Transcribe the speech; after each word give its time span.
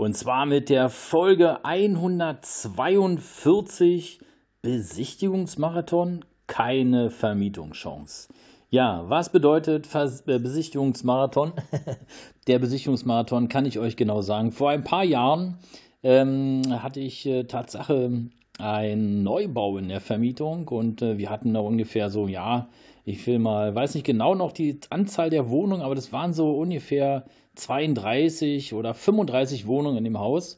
Und 0.00 0.16
zwar 0.16 0.46
mit 0.46 0.70
der 0.70 0.88
Folge 0.88 1.62
142 1.62 4.20
Besichtigungsmarathon, 4.62 6.24
keine 6.46 7.10
Vermietungschance. 7.10 8.32
Ja, 8.70 9.04
was 9.08 9.30
bedeutet 9.30 9.86
Vers 9.86 10.26
äh, 10.26 10.38
Besichtigungsmarathon? 10.38 11.52
der 12.46 12.58
Besichtigungsmarathon 12.58 13.50
kann 13.50 13.66
ich 13.66 13.78
euch 13.78 13.98
genau 13.98 14.22
sagen. 14.22 14.52
Vor 14.52 14.70
ein 14.70 14.84
paar 14.84 15.04
Jahren 15.04 15.58
ähm, 16.02 16.62
hatte 16.70 17.00
ich 17.00 17.26
äh, 17.26 17.44
Tatsache 17.44 18.30
einen 18.60 19.22
Neubau 19.22 19.78
in 19.78 19.88
der 19.88 20.00
Vermietung 20.00 20.68
und 20.68 21.02
äh, 21.02 21.18
wir 21.18 21.30
hatten 21.30 21.54
da 21.54 21.60
ungefähr 21.60 22.10
so, 22.10 22.28
ja, 22.28 22.68
ich 23.04 23.26
will 23.26 23.38
mal, 23.38 23.74
weiß 23.74 23.94
nicht 23.94 24.06
genau 24.06 24.34
noch 24.34 24.52
die 24.52 24.78
Anzahl 24.90 25.30
der 25.30 25.50
Wohnungen, 25.50 25.82
aber 25.82 25.94
das 25.94 26.12
waren 26.12 26.32
so 26.32 26.52
ungefähr 26.52 27.24
32 27.54 28.74
oder 28.74 28.94
35 28.94 29.66
Wohnungen 29.66 29.98
in 29.98 30.04
dem 30.04 30.18
Haus. 30.18 30.56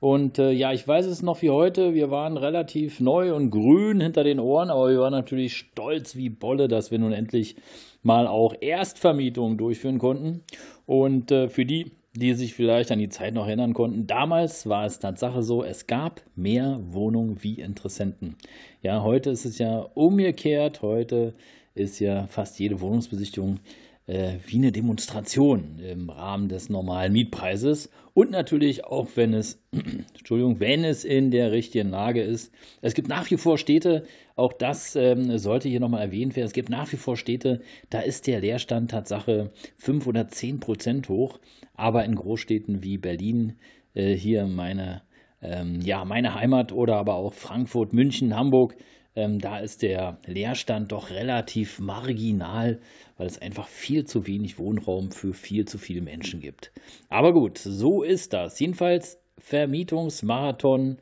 Und 0.00 0.38
äh, 0.38 0.50
ja, 0.50 0.72
ich 0.72 0.86
weiß 0.86 1.06
es 1.06 1.22
noch 1.22 1.40
wie 1.40 1.50
heute, 1.50 1.94
wir 1.94 2.10
waren 2.10 2.36
relativ 2.36 3.00
neu 3.00 3.34
und 3.34 3.50
grün 3.50 4.00
hinter 4.00 4.22
den 4.22 4.38
Ohren, 4.38 4.68
aber 4.68 4.90
wir 4.90 5.00
waren 5.00 5.12
natürlich 5.12 5.56
stolz 5.56 6.14
wie 6.14 6.28
Bolle, 6.28 6.68
dass 6.68 6.90
wir 6.90 6.98
nun 6.98 7.12
endlich 7.12 7.56
mal 8.02 8.26
auch 8.26 8.54
Erstvermietungen 8.60 9.56
durchführen 9.56 9.98
konnten. 9.98 10.42
Und 10.84 11.30
äh, 11.30 11.48
für 11.48 11.64
die, 11.64 11.92
die 12.16 12.34
sich 12.34 12.54
vielleicht 12.54 12.92
an 12.92 12.98
die 12.98 13.08
Zeit 13.08 13.34
noch 13.34 13.46
erinnern 13.46 13.74
konnten, 13.74 14.06
damals 14.06 14.68
war 14.68 14.86
es 14.86 15.00
Tatsache 15.00 15.42
so, 15.42 15.64
es 15.64 15.86
gab 15.86 16.22
mehr 16.36 16.80
Wohnungen 16.82 17.42
wie 17.42 17.60
Interessenten. 17.60 18.36
Ja, 18.82 19.02
heute 19.02 19.30
ist 19.30 19.44
es 19.44 19.58
ja 19.58 19.78
umgekehrt, 19.94 20.82
heute 20.82 21.34
ist 21.74 21.98
ja 21.98 22.26
fast 22.28 22.58
jede 22.60 22.80
Wohnungsbesichtigung 22.80 23.58
äh, 24.06 24.38
wie 24.46 24.56
eine 24.56 24.72
Demonstration 24.72 25.78
im 25.78 26.10
Rahmen 26.10 26.48
des 26.48 26.68
normalen 26.68 27.12
Mietpreises 27.12 27.90
und 28.12 28.30
natürlich 28.30 28.84
auch, 28.84 29.08
wenn 29.14 29.34
es, 29.34 29.62
Entschuldigung, 29.72 30.60
wenn 30.60 30.84
es 30.84 31.04
in 31.04 31.30
der 31.30 31.52
richtigen 31.52 31.90
Lage 31.90 32.22
ist. 32.22 32.52
Es 32.80 32.94
gibt 32.94 33.08
nach 33.08 33.30
wie 33.30 33.36
vor 33.36 33.58
Städte, 33.58 34.04
auch 34.36 34.52
das 34.52 34.94
ähm, 34.94 35.38
sollte 35.38 35.68
hier 35.68 35.80
nochmal 35.80 36.02
erwähnt 36.02 36.36
werden, 36.36 36.46
es 36.46 36.52
gibt 36.52 36.68
nach 36.68 36.92
wie 36.92 36.96
vor 36.96 37.16
Städte, 37.16 37.60
da 37.90 38.00
ist 38.00 38.26
der 38.26 38.40
Leerstand 38.40 38.90
Tatsache 38.90 39.50
5 39.78 40.06
oder 40.06 40.28
10 40.28 40.60
Prozent 40.60 41.08
hoch, 41.08 41.40
aber 41.74 42.04
in 42.04 42.14
Großstädten 42.14 42.82
wie 42.82 42.98
Berlin, 42.98 43.54
äh, 43.94 44.14
hier 44.14 44.46
meine, 44.46 45.02
ähm, 45.40 45.80
ja, 45.80 46.04
meine 46.04 46.34
Heimat 46.34 46.72
oder 46.72 46.96
aber 46.96 47.14
auch 47.14 47.32
Frankfurt, 47.32 47.92
München, 47.92 48.36
Hamburg, 48.36 48.76
ähm, 49.16 49.38
da 49.38 49.58
ist 49.58 49.82
der 49.82 50.18
Leerstand 50.26 50.92
doch 50.92 51.10
relativ 51.10 51.78
marginal, 51.78 52.80
weil 53.16 53.26
es 53.26 53.40
einfach 53.40 53.68
viel 53.68 54.04
zu 54.04 54.26
wenig 54.26 54.58
Wohnraum 54.58 55.12
für 55.12 55.34
viel 55.34 55.66
zu 55.66 55.78
viele 55.78 56.00
Menschen 56.00 56.40
gibt. 56.40 56.72
Aber 57.08 57.32
gut, 57.32 57.58
so 57.58 58.02
ist 58.02 58.32
das. 58.32 58.58
Jedenfalls 58.58 59.18
Vermietungsmarathon, 59.38 60.98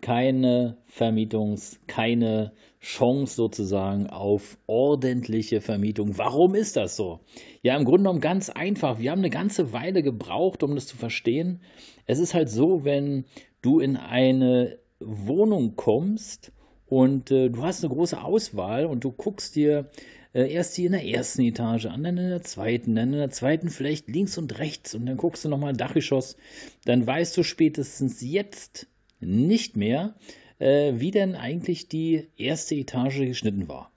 keine 0.00 0.78
Vermietungs-, 0.88 1.78
keine 1.86 2.52
Chance 2.80 3.34
sozusagen 3.34 4.06
auf 4.06 4.56
ordentliche 4.66 5.60
Vermietung. 5.60 6.16
Warum 6.16 6.54
ist 6.54 6.76
das 6.76 6.96
so? 6.96 7.20
Ja, 7.62 7.76
im 7.76 7.84
Grunde 7.84 8.04
genommen 8.04 8.20
ganz 8.20 8.48
einfach. 8.48 8.98
Wir 8.98 9.10
haben 9.10 9.18
eine 9.18 9.28
ganze 9.28 9.74
Weile 9.74 10.02
gebraucht, 10.02 10.62
um 10.62 10.74
das 10.74 10.86
zu 10.86 10.96
verstehen. 10.96 11.60
Es 12.06 12.18
ist 12.18 12.32
halt 12.32 12.48
so, 12.48 12.84
wenn 12.84 13.26
du 13.60 13.80
in 13.80 13.98
eine 13.98 14.78
Wohnung 14.98 15.76
kommst 15.76 16.52
und 16.90 17.30
äh, 17.30 17.48
du 17.48 17.62
hast 17.62 17.84
eine 17.84 17.94
große 17.94 18.20
Auswahl 18.20 18.84
und 18.84 19.04
du 19.04 19.12
guckst 19.12 19.54
dir 19.54 19.88
äh, 20.34 20.52
erst 20.52 20.74
hier 20.74 20.86
in 20.86 20.92
der 20.92 21.06
ersten 21.06 21.42
Etage 21.42 21.86
an, 21.86 22.02
dann 22.02 22.18
in 22.18 22.28
der 22.28 22.42
zweiten, 22.42 22.96
dann 22.96 23.12
in 23.12 23.18
der 23.20 23.30
zweiten 23.30 23.70
vielleicht 23.70 24.08
links 24.08 24.36
und 24.36 24.58
rechts 24.58 24.94
und 24.96 25.06
dann 25.06 25.16
guckst 25.16 25.44
du 25.44 25.48
nochmal 25.48 25.72
Dachgeschoss. 25.72 26.36
Dann 26.84 27.06
weißt 27.06 27.36
du 27.36 27.44
spätestens 27.44 28.20
jetzt 28.20 28.88
nicht 29.20 29.76
mehr, 29.76 30.14
äh, 30.58 30.94
wie 30.96 31.12
denn 31.12 31.36
eigentlich 31.36 31.88
die 31.88 32.26
erste 32.36 32.74
Etage 32.74 33.20
geschnitten 33.20 33.68
war. 33.68 33.92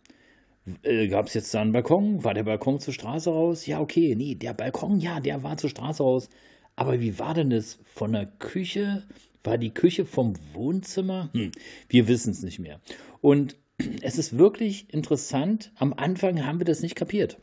Äh, 0.84 1.08
Gab 1.08 1.28
es 1.28 1.34
jetzt 1.34 1.52
da 1.52 1.62
einen 1.62 1.72
Balkon? 1.72 2.24
War 2.24 2.36
der 2.36 2.44
Balkon 2.44 2.80
zur 2.80 2.94
Straße 2.94 3.31
raus? 3.31 3.66
Ja, 3.66 3.80
okay, 3.80 4.14
nee, 4.16 4.36
der 4.36 4.54
Balkon, 4.54 5.00
ja, 5.00 5.20
der 5.20 5.42
war 5.42 5.58
zur 5.58 5.72
Straße 5.72 6.04
raus. 6.04 6.30
Aber 6.75 7.02
wie 7.02 7.18
war 7.18 7.34
denn 7.34 7.50
das 7.50 7.80
von 7.86 8.14
der 8.14 8.28
Küche 8.28 9.04
war 9.44 9.58
die 9.58 9.74
Küche 9.74 10.06
vom 10.06 10.34
Wohnzimmer? 10.54 11.30
Hm, 11.34 11.52
wir 11.90 12.08
wissen 12.08 12.31
es 12.31 12.44
nicht 12.44 12.59
mehr. 12.59 12.80
Und 13.22 13.58
es 14.02 14.18
ist 14.18 14.38
wirklich 14.38 14.94
interessant. 14.94 15.72
Am 15.76 15.94
Anfang 15.94 16.46
haben 16.46 16.59
wir 16.59 16.66
das 16.66 16.81
nicht 16.81 16.96
kapiert. 16.96 17.38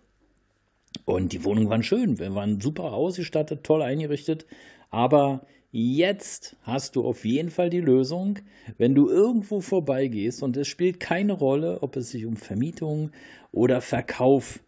Und 1.04 1.32
die 1.32 1.44
Wohnungen 1.44 1.70
waren 1.70 1.82
schön. 1.82 2.18
Wir 2.18 2.34
waren 2.34 2.60
super 2.60 2.92
ausgestattet, 2.92 3.64
toll 3.64 3.82
eingerichtet. 3.82 4.46
Aber 4.90 5.46
jetzt 5.70 6.56
hast 6.62 6.96
du 6.96 7.04
auf 7.04 7.24
jeden 7.24 7.50
Fall 7.50 7.70
die 7.70 7.80
Lösung, 7.80 8.40
wenn 8.76 8.94
du 8.94 9.08
irgendwo 9.08 9.60
vorbeigehst 9.60 10.42
und 10.42 10.56
es 10.56 10.66
spielt 10.66 10.98
keine 10.98 11.32
Rolle, 11.32 11.82
ob 11.82 11.96
es 11.96 12.10
sich 12.10 12.26
um 12.26 12.36
Vermietung 12.36 13.12
oder 13.52 13.80
Verkauf 13.80 14.60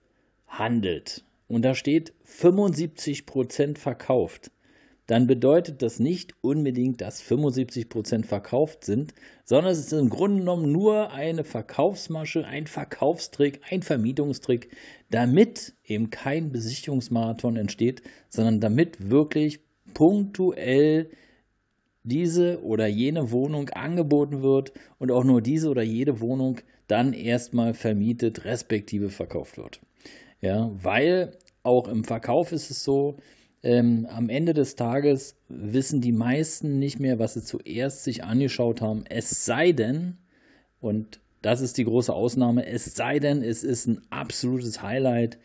handelt. 0.47 1.25
Und 1.49 1.63
da 1.63 1.75
steht 1.75 2.13
75% 2.27 3.79
verkauft 3.79 4.51
dann 5.07 5.27
bedeutet 5.27 5.83
das 5.83 5.99
nicht 5.99 6.35
unbedingt, 6.43 7.01
dass 7.01 7.23
75% 7.23 8.25
verkauft 8.25 8.85
sind, 8.85 9.15
sondern 9.45 9.73
es 9.73 9.81
ist 9.81 9.93
im 9.93 10.11
Grunde 10.11 10.39
genommen 10.39 10.71
nur 10.71 11.11
eine 11.11 11.45
Verkaufsmasche, 11.45 12.45
ein 12.47 12.67
Verkaufstrick, 12.67 13.61
ein 13.69 13.83
Vermietungstrick, 13.83 14.71
damit 15.11 15.75
eben 15.85 16.11
kein 16.11 16.53
Besichtigungsmarathon 16.53 17.57
entsteht, 17.57 18.03
sondern 18.29 18.61
damit 18.61 19.11
wirklich 19.11 19.61
punktuell 19.93 21.11
diese 22.05 22.63
oder 22.63 22.87
jene 22.87 23.31
Wohnung 23.31 23.71
angeboten 23.71 24.43
wird 24.43 24.73
und 24.99 25.11
auch 25.11 25.25
nur 25.25 25.41
diese 25.41 25.69
oder 25.69 25.83
jede 25.83 26.21
Wohnung 26.21 26.61
dann 26.87 27.13
erstmal 27.13 27.75
vermietet 27.75 28.45
respektive 28.45 29.09
verkauft 29.09 29.57
wird. 29.57 29.81
Ja, 30.41 30.71
weil 30.75 31.37
auch 31.63 31.87
im 31.87 32.05
Verkauf 32.05 32.53
ist 32.53 32.71
es 32.71 32.83
so, 32.83 33.19
ähm, 33.63 34.07
am 34.11 34.29
Ende 34.29 34.55
des 34.55 34.75
Tages 34.77 35.37
wissen 35.49 36.01
die 36.01 36.13
meisten 36.13 36.79
nicht 36.79 36.99
mehr, 36.99 37.19
was 37.19 37.35
sie 37.35 37.43
zuerst 37.43 38.05
sich 38.05 38.25
angeschaut 38.25 38.81
haben. 38.81 39.05
Es 39.09 39.45
sei 39.45 39.73
denn, 39.73 40.17
und 40.81 41.21
das 41.43 41.61
ist 41.61 41.79
die 41.79 41.85
große 41.85 42.13
Ausnahme, 42.13 42.67
es 42.67 42.85
sei 42.85 43.19
denn, 43.19 43.43
es 43.43 43.63
ist 43.63 43.87
ein 43.87 44.01
absolutes 44.11 44.83
Highlight 44.83 45.39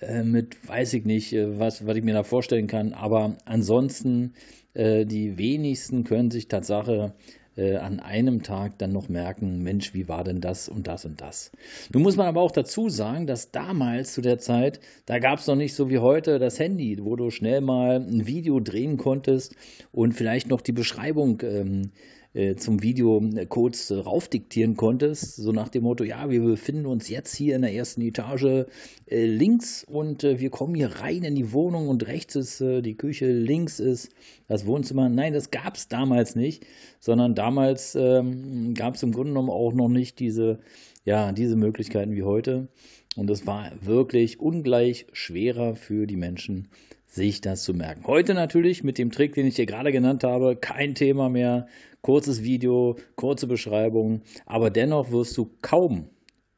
äh, 0.00 0.22
mit, 0.22 0.68
weiß 0.68 0.94
ich 0.94 1.04
nicht, 1.04 1.32
äh, 1.32 1.58
was, 1.58 1.86
was 1.86 1.96
ich 1.96 2.04
mir 2.04 2.14
da 2.14 2.24
vorstellen 2.24 2.66
kann. 2.66 2.92
Aber 2.92 3.36
ansonsten, 3.44 4.34
äh, 4.74 5.06
die 5.06 5.38
wenigsten 5.38 6.04
können 6.04 6.30
sich 6.30 6.48
Tatsache 6.48 7.14
äh, 7.56 7.76
an 7.76 8.00
einem 8.00 8.42
Tag 8.42 8.78
dann 8.78 8.92
noch 8.92 9.08
merken, 9.08 9.62
Mensch, 9.62 9.94
wie 9.94 10.08
war 10.08 10.24
denn 10.24 10.40
das 10.40 10.68
und 10.68 10.86
das 10.86 11.04
und 11.04 11.20
das. 11.20 11.52
Nun 11.92 12.02
muss 12.02 12.16
man 12.16 12.26
aber 12.26 12.40
auch 12.40 12.50
dazu 12.50 12.88
sagen, 12.88 13.26
dass 13.26 13.50
damals 13.50 14.14
zu 14.14 14.20
der 14.20 14.38
Zeit, 14.38 14.80
da 15.06 15.18
gab 15.18 15.38
es 15.38 15.46
noch 15.46 15.56
nicht 15.56 15.74
so 15.74 15.90
wie 15.90 15.98
heute 15.98 16.38
das 16.38 16.58
Handy, 16.58 16.98
wo 17.02 17.16
du 17.16 17.30
schnell 17.30 17.60
mal 17.60 17.96
ein 17.96 18.26
Video 18.26 18.60
drehen 18.60 18.96
konntest 18.96 19.54
und 19.92 20.12
vielleicht 20.12 20.48
noch 20.48 20.60
die 20.60 20.72
Beschreibung 20.72 21.40
ähm, 21.42 21.90
äh, 22.34 22.54
zum 22.56 22.82
Video 22.82 23.22
äh, 23.36 23.46
kurz 23.46 23.90
raufdiktieren 23.90 24.76
konntest, 24.76 25.36
so 25.36 25.52
nach 25.52 25.68
dem 25.68 25.82
Motto, 25.82 26.04
ja, 26.04 26.30
wir 26.30 26.42
befinden 26.42 26.86
uns 26.86 27.08
jetzt 27.08 27.34
hier 27.34 27.56
in 27.56 27.62
der 27.62 27.74
ersten 27.74 28.00
Etage 28.00 28.66
äh, 29.06 29.26
links 29.26 29.84
und 29.84 30.24
äh, 30.24 30.40
wir 30.40 30.50
kommen 30.50 30.74
hier 30.74 30.88
rein 31.00 31.24
in 31.24 31.34
die 31.34 31.52
Wohnung 31.52 31.88
und 31.88 32.06
rechts 32.06 32.36
ist 32.36 32.60
die 32.60 32.96
Küche, 32.96 33.30
links 33.30 33.80
ist 33.80 34.10
das 34.48 34.66
Wohnzimmer. 34.66 35.08
Nein, 35.08 35.32
das 35.32 35.50
gab 35.50 35.76
es 35.76 35.88
damals 35.88 36.34
nicht, 36.34 36.64
sondern 37.00 37.34
damals 37.34 37.94
ähm, 37.94 38.74
gab 38.74 38.94
es 38.94 39.02
im 39.02 39.12
Grunde 39.12 39.32
genommen 39.32 39.50
auch 39.50 39.72
noch 39.72 39.88
nicht 39.88 40.18
diese, 40.18 40.60
ja, 41.04 41.32
diese 41.32 41.56
Möglichkeiten 41.56 42.14
wie 42.14 42.22
heute. 42.22 42.68
Und 43.16 43.28
es 43.28 43.46
war 43.46 43.72
wirklich 43.80 44.40
ungleich 44.40 45.06
schwerer 45.12 45.76
für 45.76 46.06
die 46.06 46.16
Menschen, 46.16 46.68
sich 47.06 47.42
das 47.42 47.62
zu 47.62 47.74
merken. 47.74 48.06
Heute 48.06 48.32
natürlich 48.32 48.84
mit 48.84 48.96
dem 48.96 49.10
Trick, 49.10 49.34
den 49.34 49.46
ich 49.46 49.54
dir 49.54 49.66
gerade 49.66 49.92
genannt 49.92 50.24
habe, 50.24 50.56
kein 50.56 50.94
Thema 50.94 51.28
mehr. 51.28 51.66
Kurzes 52.02 52.42
Video, 52.42 52.96
kurze 53.14 53.46
Beschreibung, 53.46 54.22
aber 54.44 54.70
dennoch 54.70 55.10
wirst 55.10 55.36
du 55.38 55.50
kaum, 55.62 56.10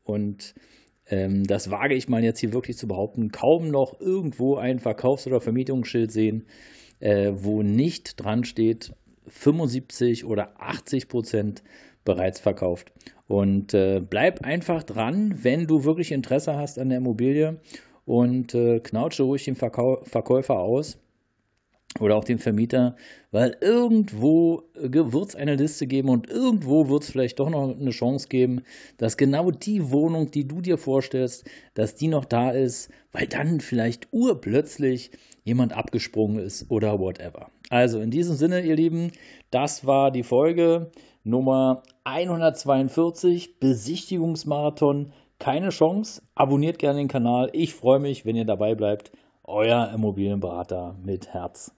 und 0.03 0.55
ähm, 1.07 1.45
das 1.45 1.71
wage 1.71 1.95
ich 1.95 2.09
mal 2.09 2.25
jetzt 2.25 2.41
hier 2.41 2.53
wirklich 2.53 2.77
zu 2.77 2.89
behaupten, 2.89 3.31
kaum 3.31 3.69
noch 3.69 4.01
irgendwo 4.01 4.57
ein 4.57 4.79
Verkaufs- 4.79 5.27
oder 5.27 5.41
Vermietungsschild 5.41 6.11
sehen, 6.11 6.47
äh, 7.01 7.33
wo 7.35 7.63
nicht 7.63 8.23
dran 8.23 8.45
steht, 8.45 8.95
75 9.27 10.25
oder 10.25 10.61
80 10.61 11.09
Prozent 11.09 11.63
bereits 12.05 12.41
verkauft. 12.41 12.93
Und 13.27 13.73
äh, 13.75 14.01
bleib 14.01 14.45
einfach 14.45 14.83
dran, 14.83 15.43
wenn 15.43 15.67
du 15.67 15.85
wirklich 15.85 16.13
Interesse 16.13 16.57
hast 16.57 16.79
an 16.79 16.91
der 16.91 16.99
Immobilie 16.99 17.61
und 18.05 18.55
äh, 18.55 18.81
knautsche 18.81 19.23
ruhig 19.23 19.45
den 19.45 19.57
Verkäufer 19.57 20.59
aus 20.59 20.99
oder 22.01 22.17
auch 22.17 22.25
den 22.25 22.39
Vermieter, 22.39 22.97
weil 23.31 23.57
irgendwo 23.61 24.65
wird 24.75 25.29
es 25.29 25.37
eine 25.37 25.55
Liste 25.55 25.87
geben 25.87 26.09
und 26.09 26.29
irgendwo 26.29 26.89
wird 26.89 27.05
es 27.05 27.11
vielleicht 27.11 27.39
doch 27.39 27.51
noch 27.51 27.77
eine 27.79 27.91
Chance 27.91 28.29
geben, 28.29 28.63
dass 28.97 29.17
genau 29.17 29.51
die 29.51 29.91
Wohnung, 29.93 30.31
die 30.31 30.49
du 30.49 30.61
dir 30.61 30.77
vorstellst, 30.77 31.49
dass 31.75 31.95
die 31.95 32.09
noch 32.09 32.25
da 32.25 32.51
ist, 32.51 32.91
weil 33.13 33.27
dann 33.27 33.61
vielleicht 33.61 34.09
urplötzlich 34.13 35.13
jemand 35.45 35.73
abgesprungen 35.73 36.39
ist 36.39 36.71
oder 36.71 36.99
whatever. 36.99 37.51
Also 37.71 38.01
in 38.01 38.11
diesem 38.11 38.35
Sinne, 38.35 38.63
ihr 38.63 38.77
Lieben, 38.77 39.13
das 39.51 39.87
war 39.87 40.11
die 40.11 40.25
Folge 40.25 40.91
Nummer 41.23 41.83
142, 42.05 43.59
Besichtigungsmarathon. 43.61 45.13
Keine 45.39 45.71
Chance. 45.71 46.23
Abonniert 46.35 46.79
gerne 46.79 46.99
den 46.99 47.09
Kanal. 47.09 47.51
Ich 47.53 47.75
freue 47.75 47.99
mich, 47.99 48.25
wenn 48.25 48.37
ihr 48.37 48.45
dabei 48.45 48.75
bleibt. 48.75 49.11
Euer 49.43 49.91
Immobilienberater 49.95 50.97
mit 51.03 51.29
Herz. 51.29 51.75